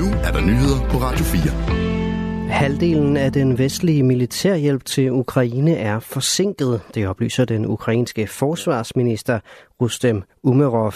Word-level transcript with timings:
nu 0.00 0.06
er 0.06 0.32
der 0.32 0.40
nyheder 0.40 0.88
på 0.90 0.96
Radio 0.96 1.24
4. 1.24 2.50
Halvdelen 2.50 3.16
af 3.16 3.32
den 3.32 3.58
vestlige 3.58 4.02
militærhjælp 4.02 4.84
til 4.84 5.12
Ukraine 5.12 5.76
er 5.76 6.00
forsinket, 6.00 6.80
det 6.94 7.08
oplyser 7.08 7.44
den 7.44 7.66
ukrainske 7.66 8.26
forsvarsminister 8.26 9.40
Rustem 9.80 10.22
Umerov. 10.42 10.92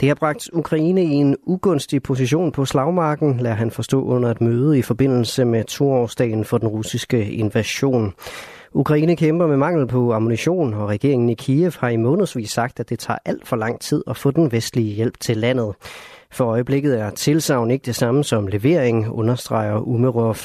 Det 0.00 0.08
har 0.08 0.14
bragt 0.14 0.50
Ukraine 0.52 1.04
i 1.04 1.10
en 1.10 1.36
ugunstig 1.46 2.02
position 2.02 2.52
på 2.52 2.64
slagmarken, 2.64 3.40
lader 3.40 3.54
han 3.54 3.70
forstå 3.70 4.04
under 4.04 4.30
et 4.30 4.40
møde 4.40 4.78
i 4.78 4.82
forbindelse 4.82 5.44
med 5.44 5.64
toårsdagen 5.64 6.44
for 6.44 6.58
den 6.58 6.68
russiske 6.68 7.30
invasion. 7.30 8.14
Ukraine 8.72 9.16
kæmper 9.16 9.46
med 9.46 9.56
mangel 9.56 9.86
på 9.86 10.12
ammunition, 10.12 10.74
og 10.74 10.88
regeringen 10.88 11.28
i 11.28 11.34
Kiev 11.34 11.72
har 11.78 11.88
i 11.88 11.96
månedsvis 11.96 12.50
sagt, 12.50 12.80
at 12.80 12.88
det 12.88 12.98
tager 12.98 13.18
alt 13.24 13.48
for 13.48 13.56
lang 13.56 13.80
tid 13.80 14.02
at 14.06 14.16
få 14.16 14.30
den 14.30 14.52
vestlige 14.52 14.94
hjælp 14.94 15.20
til 15.20 15.36
landet. 15.36 15.74
For 16.30 16.44
øjeblikket 16.44 17.00
er 17.00 17.10
tilsavn 17.10 17.70
ikke 17.70 17.86
det 17.86 17.96
samme 17.96 18.24
som 18.24 18.46
levering, 18.46 19.10
understreger 19.10 19.78
Umerov. 19.78 20.36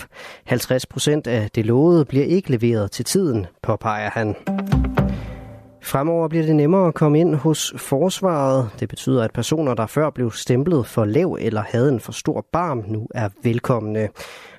50 0.45 0.85
procent 0.85 1.27
af 1.27 1.49
det 1.55 1.65
lovede 1.65 2.05
bliver 2.05 2.25
ikke 2.25 2.51
leveret 2.51 2.91
til 2.91 3.05
tiden, 3.05 3.45
påpeger 3.63 4.09
han. 4.09 4.35
Fremover 5.83 6.27
bliver 6.27 6.45
det 6.45 6.55
nemmere 6.55 6.87
at 6.87 6.93
komme 6.93 7.19
ind 7.19 7.35
hos 7.35 7.73
forsvaret. 7.77 8.69
Det 8.79 8.89
betyder, 8.89 9.23
at 9.23 9.33
personer, 9.33 9.73
der 9.73 9.85
før 9.85 10.09
blev 10.09 10.31
stemplet 10.31 10.85
for 10.85 11.05
lav 11.05 11.37
eller 11.41 11.63
havde 11.67 11.89
en 11.89 11.99
for 11.99 12.11
stor 12.11 12.45
barm, 12.51 12.83
nu 12.87 13.07
er 13.15 13.29
velkomne. 13.43 14.09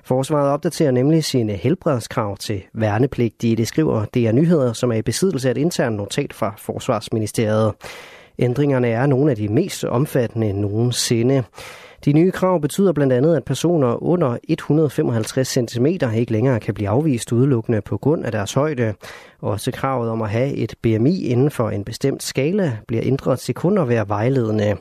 Forsvaret 0.03 0.49
opdaterer 0.49 0.91
nemlig 0.91 1.23
sine 1.23 1.53
helbredskrav 1.53 2.37
til 2.37 2.63
værnepligtige. 2.73 3.55
Det 3.55 3.67
skriver 3.67 4.05
DR 4.05 4.31
Nyheder, 4.31 4.73
som 4.73 4.91
er 4.91 4.95
i 4.95 5.01
besiddelse 5.01 5.47
af 5.47 5.51
et 5.51 5.57
internt 5.57 5.95
notat 5.95 6.33
fra 6.33 6.53
Forsvarsministeriet. 6.57 7.73
Ændringerne 8.39 8.87
er 8.87 9.05
nogle 9.05 9.31
af 9.31 9.37
de 9.37 9.47
mest 9.47 9.83
omfattende 9.85 10.53
nogensinde. 10.61 11.43
De 12.05 12.13
nye 12.13 12.31
krav 12.31 12.61
betyder 12.61 12.93
blandt 12.93 13.13
andet, 13.13 13.35
at 13.35 13.43
personer 13.43 14.03
under 14.03 14.37
155 14.47 15.47
cm 15.47 15.85
ikke 15.85 16.31
længere 16.31 16.59
kan 16.59 16.73
blive 16.73 16.89
afvist 16.89 17.31
udelukkende 17.31 17.81
på 17.81 17.97
grund 17.97 18.25
af 18.25 18.31
deres 18.31 18.53
højde. 18.53 18.93
Også 19.41 19.71
kravet 19.71 20.09
om 20.09 20.21
at 20.21 20.29
have 20.29 20.53
et 20.53 20.75
BMI 20.81 21.23
inden 21.23 21.51
for 21.51 21.69
en 21.69 21.83
bestemt 21.83 22.23
skala 22.23 22.77
bliver 22.87 23.03
ændret 23.05 23.39
til 23.39 23.55
kun 23.55 23.77
at 23.77 23.89
være 23.89 24.09
vejledende. 24.09 24.75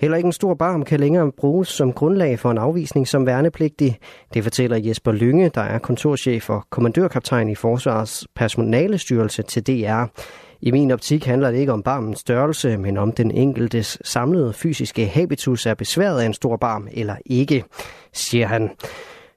Heller 0.00 0.16
ikke 0.16 0.26
en 0.26 0.32
stor 0.32 0.54
barm 0.54 0.84
kan 0.84 1.00
længere 1.00 1.32
bruges 1.32 1.68
som 1.68 1.92
grundlag 1.92 2.38
for 2.38 2.50
en 2.50 2.58
afvisning 2.58 3.08
som 3.08 3.26
værnepligtig. 3.26 3.98
Det 4.34 4.42
fortæller 4.42 4.76
Jesper 4.76 5.12
Lynge, 5.12 5.48
der 5.54 5.60
er 5.60 5.78
kontorchef 5.78 6.50
og 6.50 6.62
kommandørkaptajn 6.70 7.48
i 7.48 7.54
Forsvarets 7.54 8.26
personalestyrelse 8.34 9.42
til 9.42 9.66
DR. 9.66 10.04
I 10.60 10.70
min 10.70 10.90
optik 10.90 11.24
handler 11.24 11.50
det 11.50 11.58
ikke 11.58 11.72
om 11.72 11.82
barmens 11.82 12.18
størrelse, 12.18 12.76
men 12.76 12.96
om 12.96 13.12
den 13.12 13.30
enkeltes 13.30 13.98
samlede 14.04 14.52
fysiske 14.52 15.06
habitus 15.06 15.66
er 15.66 15.74
besværet 15.74 16.20
af 16.20 16.26
en 16.26 16.34
stor 16.34 16.56
barm 16.56 16.88
eller 16.92 17.16
ikke, 17.26 17.64
siger 18.12 18.46
han. 18.46 18.70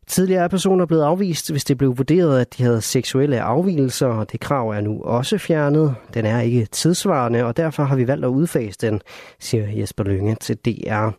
Tidligere 0.08 0.44
er 0.44 0.48
personer 0.48 0.86
blevet 0.86 1.04
afvist, 1.04 1.52
hvis 1.52 1.64
det 1.64 1.78
blev 1.78 1.98
vurderet, 1.98 2.40
at 2.40 2.58
de 2.58 2.64
havde 2.64 2.82
seksuelle 2.82 3.42
afvielser, 3.42 4.08
og 4.08 4.32
det 4.32 4.40
krav 4.40 4.70
er 4.70 4.82
nu 4.82 5.02
også 5.02 5.38
fjernet. 5.38 5.96
Den 6.14 6.26
er 6.26 6.42
ikke 6.42 6.66
tidsvarende, 6.66 7.46
og 7.46 7.58
derfor 7.58 7.84
har 7.84 7.96
vi 7.96 8.08
valgt 8.08 8.26
at 8.26 8.30
udfase 8.30 8.78
den, 8.82 9.02
siger 9.40 9.68
Jesper 9.80 10.04
Lønge 10.04 10.36
til 10.36 10.58
DR. 10.58 11.10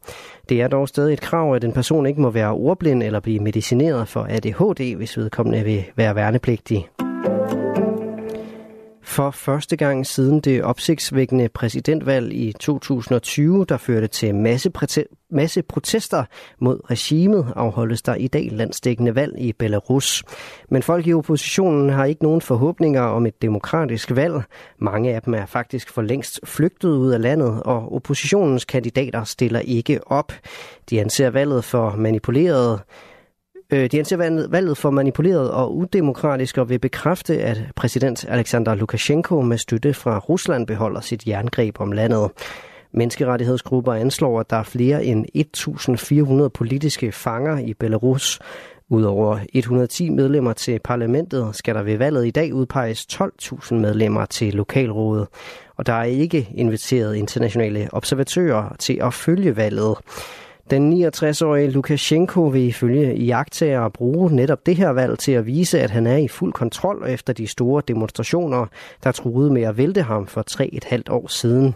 Det 0.48 0.62
er 0.62 0.68
dog 0.68 0.88
stadig 0.88 1.12
et 1.12 1.20
krav, 1.20 1.54
at 1.54 1.64
en 1.64 1.72
person 1.72 2.06
ikke 2.06 2.20
må 2.20 2.30
være 2.30 2.52
ordblind 2.52 3.02
eller 3.02 3.20
blive 3.20 3.40
medicineret 3.40 4.08
for 4.08 4.26
ADHD, 4.30 4.96
hvis 4.96 5.16
vedkommende 5.16 5.64
vil 5.64 5.84
være 5.96 6.14
værnepligtig. 6.14 6.88
For 9.12 9.30
første 9.30 9.76
gang 9.76 10.06
siden 10.06 10.40
det 10.40 10.62
opsigtsvækkende 10.62 11.48
præsidentvalg 11.48 12.32
i 12.32 12.52
2020, 12.60 13.64
der 13.68 13.76
førte 13.76 14.06
til 14.06 14.34
masse, 14.34 14.72
masse 15.30 15.62
protester 15.62 16.24
mod 16.58 16.80
regimet, 16.90 17.52
afholdes 17.56 18.02
der 18.02 18.14
i 18.14 18.26
dag 18.26 18.48
landsdækkende 18.52 19.14
valg 19.14 19.34
i 19.38 19.52
Belarus. 19.52 20.24
Men 20.68 20.82
folk 20.82 21.06
i 21.06 21.12
oppositionen 21.12 21.90
har 21.90 22.04
ikke 22.04 22.22
nogen 22.22 22.40
forhåbninger 22.40 23.02
om 23.02 23.26
et 23.26 23.42
demokratisk 23.42 24.10
valg. 24.14 24.42
Mange 24.78 25.14
af 25.14 25.22
dem 25.22 25.34
er 25.34 25.46
faktisk 25.46 25.90
for 25.90 26.02
længst 26.02 26.40
flygtet 26.44 26.88
ud 26.88 27.10
af 27.10 27.22
landet, 27.22 27.62
og 27.62 27.94
oppositionens 27.94 28.64
kandidater 28.64 29.24
stiller 29.24 29.60
ikke 29.60 30.00
op. 30.06 30.32
De 30.90 31.00
anser 31.00 31.30
valget 31.30 31.64
for 31.64 31.96
manipuleret 31.96 32.80
Øh, 33.72 33.90
de 33.92 33.98
anser 33.98 34.46
valget 34.48 34.78
for 34.78 34.90
manipuleret 34.90 35.50
og 35.50 35.76
udemokratisk 35.76 36.58
og 36.58 36.68
vil 36.68 36.78
bekræfte, 36.78 37.42
at 37.42 37.62
præsident 37.76 38.24
Alexander 38.28 38.74
Lukashenko 38.74 39.40
med 39.40 39.58
støtte 39.58 39.94
fra 39.94 40.18
Rusland 40.18 40.66
beholder 40.66 41.00
sit 41.00 41.26
jerngreb 41.26 41.80
om 41.80 41.92
landet. 41.92 42.30
Menneskerettighedsgrupper 42.94 43.92
anslår, 43.92 44.40
at 44.40 44.50
der 44.50 44.56
er 44.56 44.62
flere 44.62 45.04
end 45.04 45.26
1.400 46.44 46.48
politiske 46.48 47.12
fanger 47.12 47.58
i 47.58 47.74
Belarus. 47.74 48.38
Udover 48.88 49.38
110 49.52 50.08
medlemmer 50.08 50.52
til 50.52 50.78
parlamentet 50.84 51.50
skal 51.52 51.74
der 51.74 51.82
ved 51.82 51.96
valget 51.96 52.26
i 52.26 52.30
dag 52.30 52.54
udpeges 52.54 53.06
12.000 53.12 53.74
medlemmer 53.74 54.24
til 54.24 54.54
lokalrådet. 54.54 55.28
Og 55.76 55.86
der 55.86 55.92
er 55.92 56.04
ikke 56.04 56.48
inviteret 56.54 57.16
internationale 57.16 57.88
observatører 57.92 58.76
til 58.78 58.98
at 59.02 59.14
følge 59.14 59.56
valget. 59.56 59.96
Den 60.70 60.92
69-årige 60.92 61.70
Lukashenko 61.70 62.42
vil 62.42 62.62
ifølge 62.62 63.16
iagtager 63.16 63.88
bruge 63.88 64.36
netop 64.36 64.66
det 64.66 64.76
her 64.76 64.90
valg 64.90 65.18
til 65.18 65.32
at 65.32 65.46
vise, 65.46 65.80
at 65.80 65.90
han 65.90 66.06
er 66.06 66.16
i 66.16 66.28
fuld 66.28 66.52
kontrol 66.52 67.04
efter 67.08 67.32
de 67.32 67.46
store 67.46 67.82
demonstrationer, 67.88 68.66
der 69.04 69.12
truede 69.12 69.50
med 69.50 69.62
at 69.62 69.76
vælte 69.76 70.02
ham 70.02 70.26
for 70.26 70.42
tre 70.42 70.70
et 70.72 70.84
halvt 70.84 71.08
år 71.08 71.28
siden. 71.28 71.74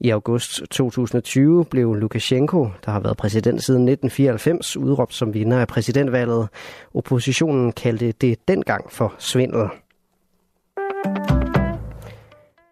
I 0.00 0.10
august 0.10 0.62
2020 0.70 1.64
blev 1.64 1.94
Lukashenko, 1.94 2.68
der 2.84 2.90
har 2.90 3.00
været 3.00 3.16
præsident 3.16 3.62
siden 3.62 3.88
1994, 3.88 4.76
udråbt 4.76 5.14
som 5.14 5.34
vinder 5.34 5.60
af 5.60 5.68
præsidentvalget. 5.68 6.48
Oppositionen 6.94 7.72
kaldte 7.72 8.12
det 8.12 8.48
dengang 8.48 8.92
for 8.92 9.14
svindel. 9.18 9.68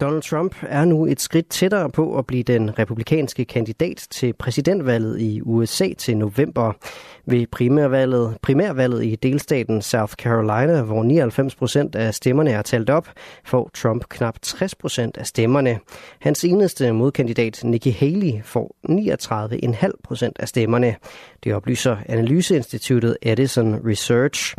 Donald 0.00 0.22
Trump 0.22 0.54
er 0.62 0.84
nu 0.84 1.06
et 1.06 1.20
skridt 1.20 1.48
tættere 1.48 1.91
på 1.91 2.19
at 2.19 2.26
blive 2.26 2.42
den 2.42 2.78
republikanske 2.78 3.44
kandidat 3.44 4.06
til 4.10 4.32
præsidentvalget 4.32 5.20
i 5.20 5.41
USA 5.42 5.88
til 5.98 6.16
november. 6.16 6.72
Ved 7.26 7.47
primærvalget, 7.47 8.37
primærvalget 8.42 9.04
i 9.04 9.16
delstaten 9.16 9.82
South 9.82 10.12
Carolina, 10.12 10.82
hvor 10.82 11.03
99 11.03 11.54
procent 11.54 11.94
af 11.94 12.14
stemmerne 12.14 12.50
er 12.50 12.62
talt 12.62 12.91
op, 12.91 13.08
får 13.44 13.70
Trump 13.75 14.04
knap 14.08 14.38
60 14.42 14.75
procent 14.75 15.16
af 15.16 15.26
stemmerne. 15.26 15.78
Hans 16.20 16.44
eneste 16.44 16.92
modkandidat 16.92 17.60
Nikki 17.64 17.91
Haley 17.91 18.42
får 18.44 18.76
39,5 18.88 19.91
procent 20.04 20.37
af 20.38 20.48
stemmerne. 20.48 20.97
Det 21.44 21.54
oplyser 21.54 21.97
analyseinstituttet 22.06 23.16
Edison 23.22 23.81
Research. 23.87 24.54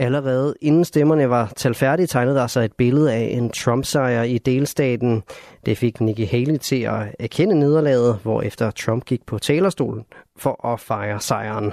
Allerede 0.00 0.54
inden 0.60 0.84
stemmerne 0.84 1.30
var 1.30 1.52
talt 1.56 1.76
færdige, 1.76 2.06
tegnede 2.06 2.36
der 2.36 2.46
sig 2.46 2.64
et 2.64 2.72
billede 2.72 3.12
af 3.12 3.28
en 3.32 3.50
Trump-sejr 3.50 4.22
i 4.22 4.38
delstaten. 4.38 5.22
Det 5.66 5.78
fik 5.78 6.00
Nikki 6.00 6.24
Haley 6.24 6.56
til 6.56 6.82
at 6.82 7.14
erkende 7.18 7.58
nederlaget, 7.58 8.18
hvor 8.22 8.42
efter 8.42 8.70
Trump 8.70 9.04
gik 9.04 9.26
på 9.26 9.38
talerstolen 9.38 10.04
for 10.38 10.66
at 10.66 10.80
fejre 10.80 11.20
sejren. 11.20 11.72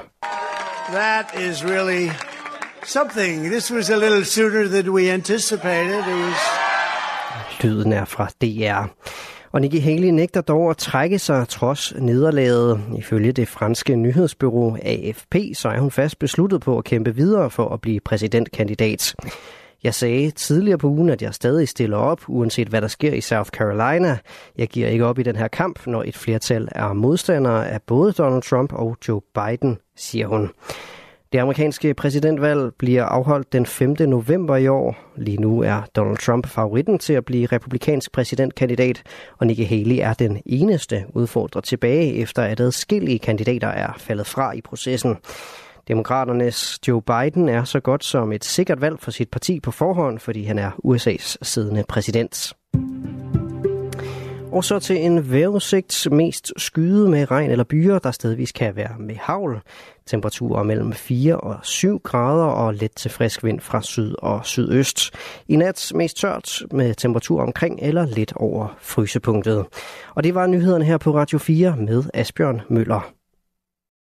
That 0.93 1.25
is 1.49 1.65
really 1.65 2.09
something. 2.85 3.45
This 3.45 3.73
was 3.73 3.89
a 3.89 3.97
little 3.97 4.25
sooner 4.25 4.63
than 4.67 4.89
we 4.89 5.11
anticipated. 5.11 5.99
It 5.99 6.25
was... 6.25 6.33
Lyden 7.61 7.93
er 7.93 8.05
fra 8.05 8.27
DR. 8.41 8.87
Og 9.57 9.61
Nikki 9.61 9.79
Haley 9.79 10.07
nægter 10.07 10.41
dog 10.41 10.69
at 10.69 10.77
trække 10.77 11.19
sig 11.19 11.47
trods 11.47 11.93
nederlaget. 11.99 12.81
Ifølge 12.97 13.31
det 13.31 13.47
franske 13.47 13.95
nyhedsbyrå 13.95 14.77
AFP, 14.81 15.35
så 15.53 15.69
er 15.69 15.79
hun 15.79 15.91
fast 15.91 16.19
besluttet 16.19 16.61
på 16.61 16.77
at 16.77 16.83
kæmpe 16.83 17.15
videre 17.15 17.49
for 17.49 17.69
at 17.69 17.81
blive 17.81 17.99
præsidentkandidat. 17.99 19.15
Jeg 19.83 19.93
sagde 19.93 20.31
tidligere 20.31 20.77
på 20.77 20.87
ugen, 20.87 21.09
at 21.09 21.21
jeg 21.21 21.33
stadig 21.33 21.67
stiller 21.69 21.97
op, 21.97 22.21
uanset 22.27 22.67
hvad 22.67 22.81
der 22.81 22.87
sker 22.87 23.13
i 23.13 23.21
South 23.21 23.49
Carolina. 23.49 24.17
Jeg 24.57 24.67
giver 24.67 24.87
ikke 24.87 25.05
op 25.05 25.19
i 25.19 25.23
den 25.23 25.35
her 25.35 25.47
kamp, 25.47 25.87
når 25.87 26.03
et 26.03 26.17
flertal 26.17 26.67
er 26.71 26.93
modstandere 26.93 27.69
af 27.69 27.81
både 27.81 28.13
Donald 28.13 28.41
Trump 28.41 28.73
og 28.73 28.97
Joe 29.07 29.21
Biden, 29.33 29.77
siger 29.95 30.27
hun. 30.27 30.49
Det 31.31 31.39
amerikanske 31.39 31.93
præsidentvalg 31.93 32.73
bliver 32.77 33.03
afholdt 33.03 33.53
den 33.53 33.65
5. 33.65 33.95
november 33.99 34.55
i 34.55 34.67
år. 34.67 34.95
Lige 35.15 35.37
nu 35.37 35.61
er 35.61 35.81
Donald 35.95 36.17
Trump 36.17 36.47
favoritten 36.47 36.99
til 36.99 37.13
at 37.13 37.25
blive 37.25 37.45
republikansk 37.45 38.11
præsidentkandidat, 38.11 39.03
og 39.37 39.47
Nikki 39.47 39.63
Haley 39.63 39.97
er 40.01 40.13
den 40.13 40.41
eneste 40.45 41.05
udfordrer 41.13 41.61
tilbage, 41.61 42.13
efter 42.13 42.43
at 42.43 42.59
adskillige 42.59 43.19
kandidater 43.19 43.67
er 43.67 43.93
faldet 43.97 44.27
fra 44.27 44.51
i 44.51 44.61
processen. 44.61 45.17
Demokraternes 45.87 46.79
Joe 46.87 47.01
Biden 47.01 47.49
er 47.49 47.63
så 47.63 47.79
godt 47.79 48.03
som 48.03 48.31
et 48.31 48.45
sikkert 48.45 48.81
valg 48.81 48.99
for 48.99 49.11
sit 49.11 49.29
parti 49.29 49.59
på 49.59 49.71
forhånd, 49.71 50.19
fordi 50.19 50.43
han 50.43 50.59
er 50.59 50.71
USA's 50.85 51.35
siddende 51.41 51.83
præsident. 51.89 52.53
Og 54.51 54.63
så 54.63 54.79
til 54.79 55.05
en 55.05 55.31
vejrudsigt 55.31 56.07
mest 56.11 56.53
skyde 56.57 57.09
med 57.09 57.31
regn 57.31 57.51
eller 57.51 57.63
byer, 57.63 57.99
der 57.99 58.11
stedvis 58.11 58.51
kan 58.51 58.75
være 58.75 58.95
med 58.99 59.15
havl. 59.15 59.61
Temperaturer 60.05 60.63
mellem 60.63 60.93
4 60.93 61.37
og 61.37 61.55
7 61.63 61.99
grader 62.03 62.43
og 62.43 62.73
let 62.73 62.91
til 62.91 63.11
frisk 63.11 63.43
vind 63.43 63.59
fra 63.59 63.81
syd 63.81 64.15
og 64.19 64.45
sydøst. 64.45 65.11
I 65.47 65.55
nat 65.55 65.91
mest 65.95 66.17
tørt 66.17 66.63
med 66.71 66.95
temperatur 66.95 67.41
omkring 67.41 67.79
eller 67.81 68.05
lidt 68.05 68.33
over 68.35 68.75
frysepunktet. 68.81 69.65
Og 70.15 70.23
det 70.23 70.35
var 70.35 70.47
nyhederne 70.47 70.85
her 70.85 70.97
på 70.97 71.15
Radio 71.15 71.37
4 71.37 71.75
med 71.77 72.03
Asbjørn 72.13 72.61
Møller. 72.69 73.16